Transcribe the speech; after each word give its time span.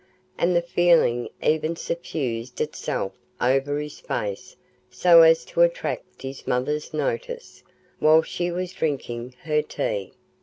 And 0.35 0.55
the 0.55 0.63
feeling 0.63 1.29
even 1.43 1.75
suffused 1.75 2.59
itself 2.59 3.13
over 3.39 3.77
his 3.77 3.99
face 3.99 4.55
so 4.89 5.21
as 5.21 5.45
to 5.45 5.61
attract 5.61 6.23
his 6.23 6.47
mother's 6.47 6.91
notice, 6.91 7.61
while 7.99 8.23
she 8.23 8.49
was 8.49 8.73
drinking 8.73 9.35
her 9.43 9.61
tea. 9.61 10.13